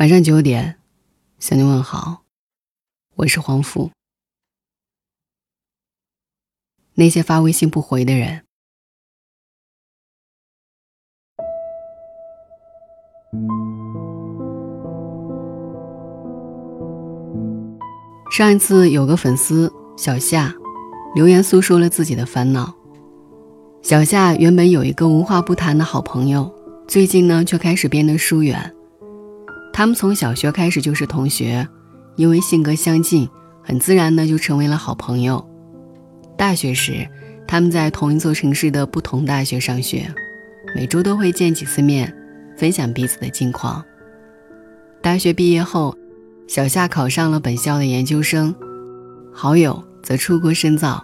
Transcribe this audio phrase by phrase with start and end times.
[0.00, 0.78] 晚上九点，
[1.40, 2.22] 向你问好，
[3.16, 3.90] 我是黄甫。
[6.94, 8.42] 那些发微信不回的人，
[18.30, 20.54] 上一次有个粉丝小夏
[21.14, 22.74] 留言诉说了自己的烦恼。
[23.82, 26.50] 小夏原本有一个无话不谈的好朋友，
[26.88, 28.74] 最近呢却开始变得疏远。
[29.80, 31.66] 他们从小学开始就是同学，
[32.16, 33.26] 因为性格相近，
[33.62, 35.42] 很自然的就成为了好朋友。
[36.36, 37.08] 大学时，
[37.48, 40.06] 他们在同一座城市的不同大学上学，
[40.76, 42.14] 每周都会见几次面，
[42.58, 43.82] 分享彼此的近况。
[45.00, 45.96] 大学毕业后，
[46.46, 48.54] 小夏考上了本校的研究生，
[49.32, 51.02] 好友则出国深造。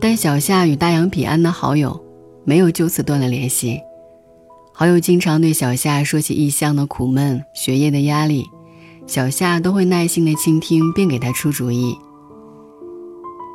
[0.00, 2.04] 但小夏与大洋彼岸的好友，
[2.44, 3.78] 没有就此断了联系。
[4.78, 8.48] 好友经常对小夏说起异乡的苦闷、学业的压力，
[9.08, 11.98] 小夏都会耐心的倾听，并给他出主意。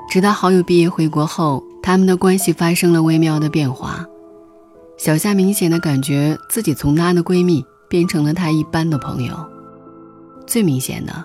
[0.09, 4.05] 直到好友毕业回国后，他们的关系发生了微妙的变化。
[4.97, 9.33] 小夏明显的感觉自己从她的闺蜜变成了她一般的朋友。
[10.45, 11.23] 最明显的，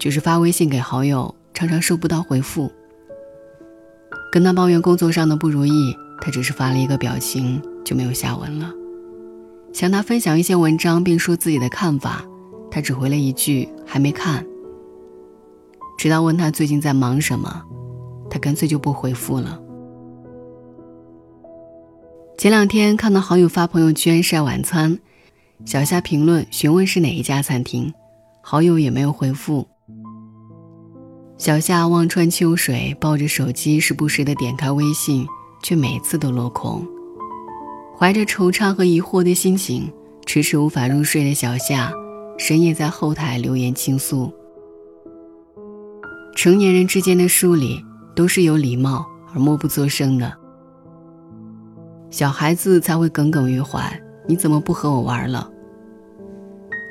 [0.00, 2.68] 就是发微信给好友，常常收不到回复。
[4.32, 8.74] 跟他抱怨工作上的不如意，他只是发了一个表情，就没有下文了。
[9.78, 12.24] 向他分享一些文章，并说自己的看法，
[12.68, 14.44] 他只回了一句“还没看”。
[15.96, 17.62] 直到问他最近在忙什么，
[18.28, 19.56] 他干脆就不回复了。
[22.36, 24.98] 前两天看到好友发朋友圈晒晚餐，
[25.64, 27.94] 小夏评论询问是哪一家餐厅，
[28.42, 29.64] 好友也没有回复。
[31.36, 35.24] 小夏望穿秋水，抱着手机，时不时的点开微信，
[35.62, 36.84] 却每次都落空。
[37.98, 39.92] 怀着惆怅和疑惑的心情，
[40.24, 41.92] 迟迟无法入睡的小夏，
[42.38, 44.32] 深夜在后台留言倾诉。
[46.36, 50.32] 成年人之间的疏离都是有礼貌而默不作声的，
[52.08, 54.00] 小孩子才会耿耿于怀。
[54.28, 55.50] 你怎么不和我玩了？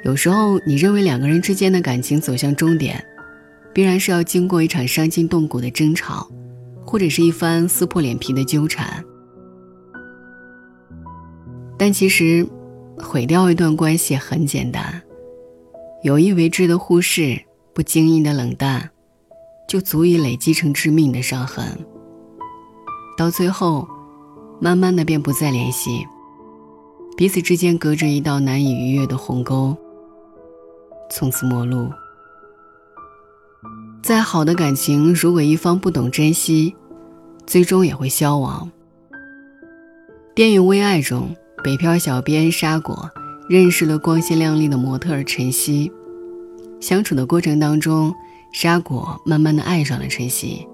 [0.03, 3.01] 有时候，你认为两个人之间的感情走向终点，
[3.73, 6.29] 必然是要经过一场伤筋动骨的争吵，
[6.85, 9.01] 或者是一番撕破脸皮的纠缠。
[11.77, 12.47] 但其实，
[12.97, 14.99] 毁掉一段关系很简单，
[16.01, 17.39] 有意为之的忽视，
[17.73, 18.89] 不经意的冷淡，
[19.67, 21.63] 就足以累积成致命的伤痕。
[23.15, 23.87] 到最后，
[24.59, 26.03] 慢慢的便不再联系，
[27.15, 29.77] 彼此之间隔着一道难以逾越的鸿沟，
[31.11, 31.91] 从此陌路。
[34.01, 36.75] 再好的感情，如果一方不懂珍惜，
[37.45, 38.71] 最终也会消亡。
[40.33, 41.35] 电影《微爱》中。
[41.67, 43.11] 北漂小编沙果
[43.49, 45.91] 认识了光鲜亮丽的模特儿晨曦，
[46.79, 48.15] 相处的过程当中，
[48.53, 50.65] 沙果慢慢的爱上了晨曦，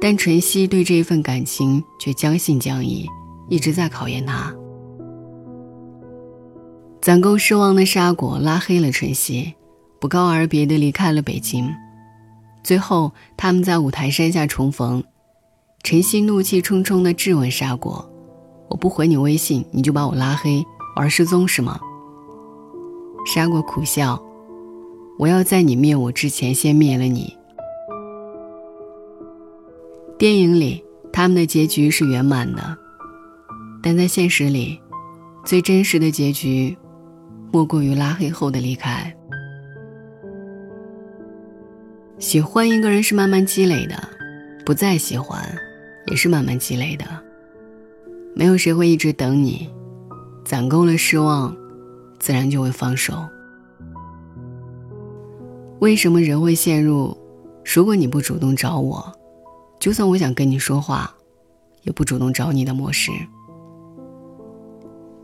[0.00, 3.08] 但晨曦对这一份感情却将信将疑，
[3.48, 4.54] 一直在考验他。
[7.02, 9.52] 攒够失望的沙果拉黑了晨曦，
[9.98, 11.68] 不告而别的离开了北京。
[12.62, 15.02] 最后，他们在五台山下重逢，
[15.82, 18.08] 晨曦怒气冲冲的质问沙果。
[18.68, 20.64] 我不回你微信，你就把我拉黑，
[20.96, 21.80] 玩失踪是吗？
[23.26, 24.22] 沙果苦笑，
[25.18, 27.36] 我要在你灭我之前先灭了你。
[30.18, 32.76] 电影里他们的结局是圆满的，
[33.82, 34.80] 但在现实里，
[35.44, 36.76] 最真实的结局，
[37.52, 39.14] 莫过于拉黑后的离开。
[42.18, 43.96] 喜欢一个人是慢慢积累的，
[44.66, 45.40] 不再喜欢，
[46.08, 47.04] 也是慢慢积累的。
[48.38, 49.68] 没有谁会一直等你，
[50.44, 51.56] 攒够了失望，
[52.20, 53.12] 自然就会放手。
[55.80, 57.18] 为什么人会陷入
[57.66, 59.12] “如果你不主动找我，
[59.80, 61.12] 就算我想跟你说话，
[61.82, 63.10] 也不主动找你”的模式？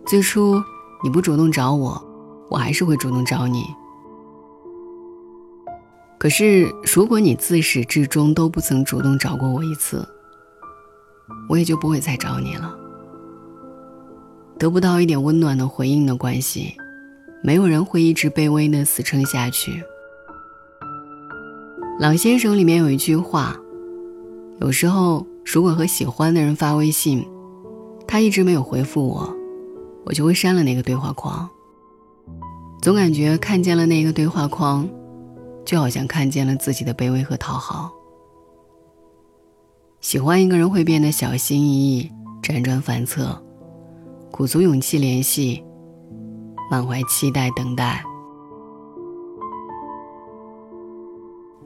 [0.05, 0.61] 最初
[1.05, 2.05] 你不主动找我，
[2.51, 3.63] 我还是会主动找你。
[6.19, 10.05] 可是如果你自始至终都不曾主动找过我一次，
[11.49, 12.81] 我也就不会再找你了。
[14.59, 16.75] 得不到一点温暖的回应的关系，
[17.43, 19.83] 没有人会一直卑微的死撑下去。
[22.01, 23.57] 老先生里面有一句话：
[24.61, 27.27] 有时候如果和喜欢的人发微信，
[28.07, 29.33] 他一直没有回复我，
[30.05, 31.49] 我就会删了那个对话框。
[32.81, 34.89] 总感觉看见了那个对话框，
[35.65, 37.93] 就好像看见了自己的卑微和讨好。
[40.01, 42.11] 喜欢一个人会变得小心翼翼、
[42.43, 43.44] 辗转反侧。
[44.37, 45.63] 鼓足勇气联系
[46.69, 48.03] 满怀期待等待。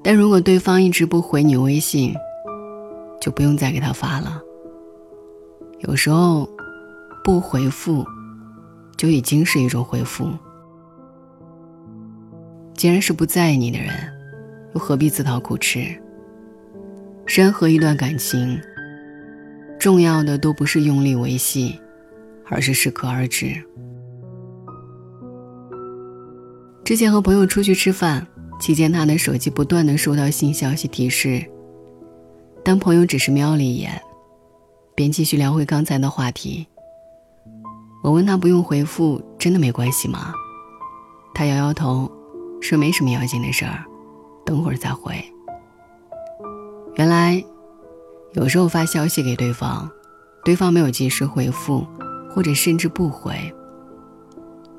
[0.03, 2.15] 但如果对方一直不回你微信
[3.23, 4.43] 就不用再给他发了。
[5.79, 6.47] 有时候
[7.25, 8.05] 不回复
[8.99, 10.29] 就已经是一种回复。
[12.75, 13.95] 既然是不在意你的人
[14.75, 15.87] 又何必自讨苦吃？
[17.25, 18.61] 任何一段感情
[19.79, 21.81] 重要的都不是用力维系
[22.51, 23.55] 而是适可而止。
[26.85, 28.27] 之前和朋友出去吃饭，
[28.59, 31.45] 期间他的手机不断的收到新消息提示，
[32.65, 34.01] 但朋友只是瞄了一眼，
[34.95, 36.67] 便继续聊回刚才的话题。
[38.03, 40.33] 我问他不用回复，真的没关系吗？
[41.35, 42.11] 他摇摇头，
[42.61, 43.85] 说没什么要紧的事儿，
[44.47, 45.15] 等会儿再回。
[46.97, 47.45] 原来，
[48.33, 49.91] 有时候发消息给对方，
[50.45, 51.87] 对方没有及时回复，
[52.39, 53.35] 或者甚至不回，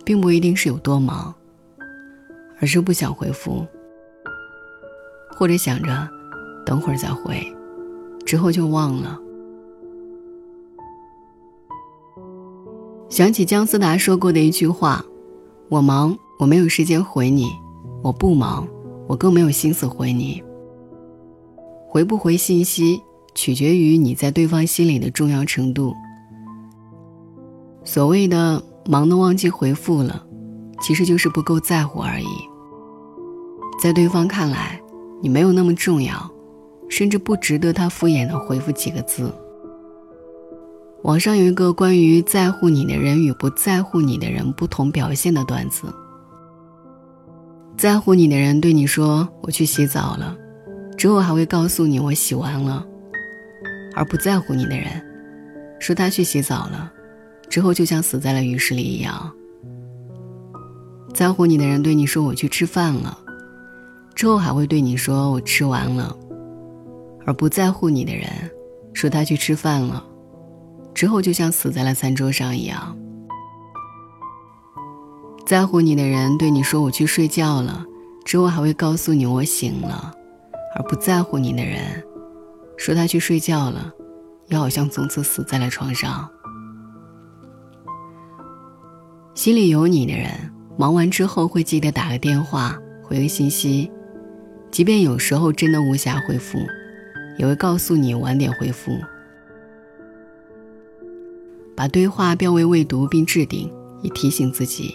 [0.05, 1.35] 并不一定是有多忙。
[2.61, 3.67] 而是不想回复，
[5.35, 6.07] 或者想着
[6.65, 7.45] 等会儿再回，
[8.25, 9.19] 之后就忘了。
[13.09, 15.03] 想起姜思达说过的一句话
[15.67, 17.47] ：“我忙，我没有时间回你；
[18.01, 18.65] 我不忙，
[19.05, 20.41] 我更没有心思回你。”
[21.89, 23.01] 回不回信息，
[23.35, 25.93] 取决于你在对方心里的重要程度。
[27.89, 30.23] 所谓的忙的忘记回复了，
[30.79, 32.27] 其实就是不够在乎而已。
[33.81, 34.79] 在对方看来，
[35.23, 36.31] 你没有那么重要，
[36.87, 39.33] 甚至不值得他敷衍的回复几个字。
[41.01, 45.91] 网上有一个关于在乎你的人与不在乎你的人不同表现的段子。
[47.75, 50.37] 在乎你的人对你说“我去洗澡了”，
[50.95, 52.85] 之后还会告诉你“我洗完了”；
[53.95, 55.03] 而不在乎你的人，
[55.79, 56.93] 说他去洗澡了，
[57.49, 59.31] 之后就像死在了浴室里一样。
[61.13, 63.17] 在乎你的人对你说“我去吃饭了”。
[64.15, 66.15] 之后还会对你说我吃完了，
[67.25, 68.29] 而不在乎你的人，
[68.93, 70.03] 说他去吃饭了，
[70.93, 72.97] 之后就像死在了餐桌上一样。
[75.45, 77.85] 在乎你的人对你说我去睡觉了，
[78.25, 80.13] 之后还会告诉你我醒了，
[80.75, 82.03] 而不在乎你的人，
[82.75, 83.91] 说他去睡觉了，
[84.49, 86.29] 也好像从此死在了床上。
[89.39, 90.29] 心里有你的人，
[90.77, 93.89] 忙完之后会记得打个电话，回个信息。
[94.69, 96.59] 即便有时候真的无暇回复，
[97.37, 98.91] 也会告诉你晚点回复。
[101.73, 103.71] 把对话标为未读并置顶，
[104.01, 104.93] 以提醒自己。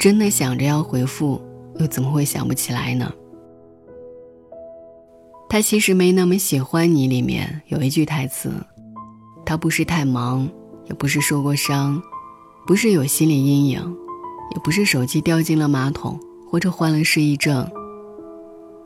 [0.00, 1.38] 真的想着要回复，
[1.80, 3.12] 又怎么会想不起来呢？
[5.50, 7.06] 他其实没那么喜欢你。
[7.08, 8.50] 里面有一句台词
[9.44, 10.48] ：“他不是太忙，
[10.86, 12.02] 也不是受过伤，
[12.66, 13.96] 不是有心理阴影，
[14.54, 16.18] 也不是手机掉进了马桶。”
[16.52, 17.66] 或者患了失忆症，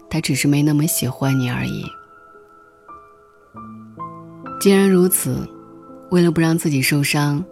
[0.08, 1.82] 他只是没那么喜欢你而已。
[4.61, 5.44] 既然如此，
[6.12, 7.44] 为了不让自己受伤，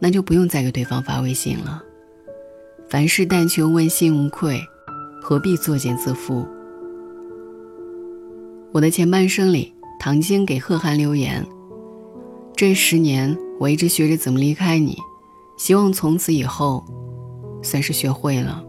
[0.00, 1.80] 那就不用再给对方发微信了。
[2.88, 4.60] 凡事但求问心无愧，
[5.22, 6.44] 何必作茧自缚？
[8.72, 11.46] 我的前半生里，唐晶给贺涵留言：
[12.56, 14.98] 这十年我一直学着怎么离开你，
[15.56, 16.84] 希望从此以后，
[17.62, 18.64] 算是学会了。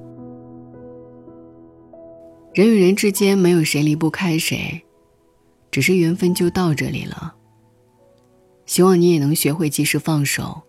[2.54, 4.82] 人与人之间没有谁离不开谁，
[5.70, 7.36] 只是缘分就到这里了。
[8.66, 10.62] 希望你也能学会及时放手，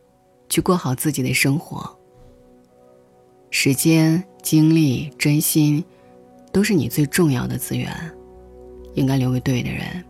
[0.48, 1.98] 去过好自己的生活。
[3.50, 5.82] 时间、精力、真心，
[6.52, 7.90] 都是你最重要的资源，
[8.94, 10.04] 应该留给对的人。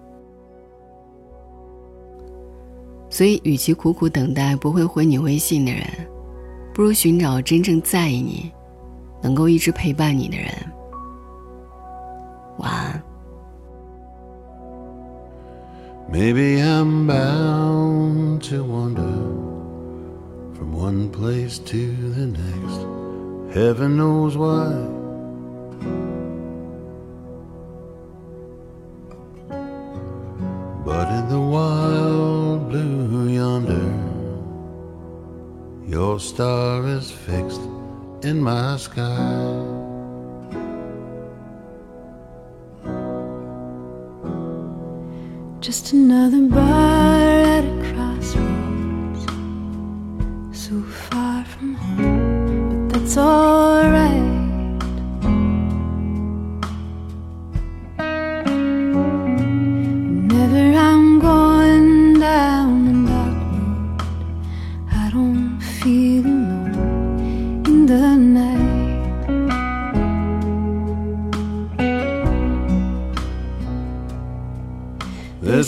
[3.19, 5.83] 所以，与其苦苦等待不会回你微信的人，
[6.73, 8.53] 不如寻找真正在意你、
[9.21, 10.49] 能够一直陪伴你的人。
[12.59, 13.03] 晚安。
[16.13, 19.03] Maybe I'm bound to wander
[20.55, 21.77] from one place to
[22.15, 22.87] the next.
[23.53, 24.98] Heaven knows why.
[36.19, 37.61] Your star is fixed
[38.25, 39.63] in my sky.
[45.61, 46.88] Just another bar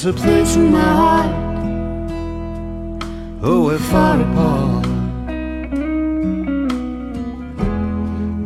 [0.02, 1.34] There's a place in my heart.
[3.42, 4.86] Oh, we're far apart.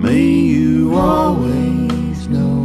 [0.03, 2.57] May you always know.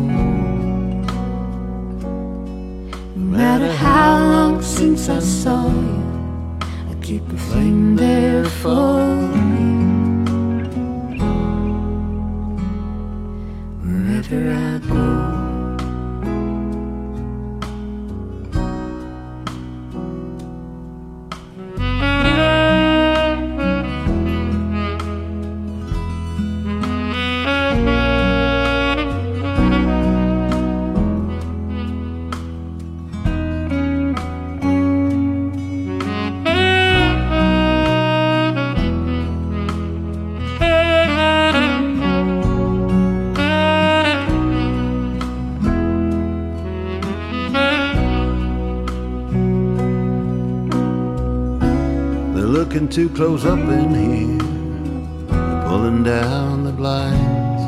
[3.15, 6.03] No matter how long since I saw you,
[6.89, 9.19] I keep a flame there for
[52.50, 54.39] looking too close up in here,
[55.68, 57.63] pulling down the blinds.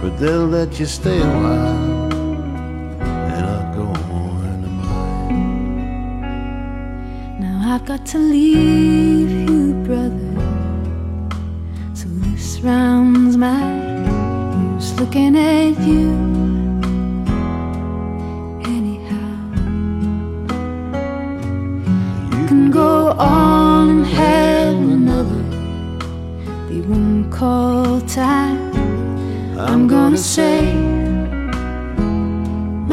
[0.00, 2.12] But they'll let you stay a while,
[3.34, 6.20] and I'll go on to mine.
[7.40, 10.34] Now I've got to leave you, brother.
[11.92, 14.06] So this round's mine.
[14.54, 16.55] Who's looking at you?
[23.18, 25.42] On and have another.
[26.68, 28.74] They won't call time.
[29.58, 30.74] I'm gonna say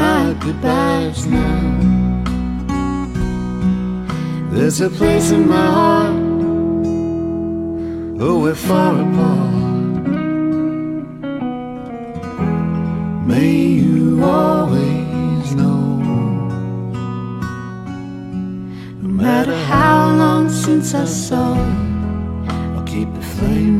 [0.01, 1.83] my goodbyes now.
[4.51, 6.15] There's a place in my heart.
[8.25, 9.53] Oh, we're far apart.
[13.27, 13.62] May
[20.85, 23.72] I'll keep the flame